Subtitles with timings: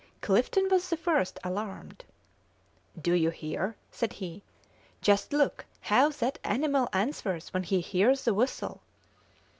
[0.19, 2.05] Clifton was the first alarmed.
[2.99, 4.41] "Do you hear?" said he.
[4.99, 8.81] "Just look how that animal answers when he hears the whistle."